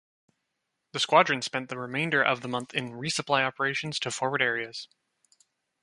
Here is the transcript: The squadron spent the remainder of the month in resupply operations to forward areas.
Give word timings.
The 0.93 0.99
squadron 0.99 1.43
spent 1.43 1.69
the 1.69 1.77
remainder 1.77 2.23
of 2.23 2.41
the 2.41 2.47
month 2.47 2.73
in 2.73 2.89
resupply 2.93 3.45
operations 3.45 3.99
to 3.99 4.09
forward 4.09 4.41
areas. 4.41 4.87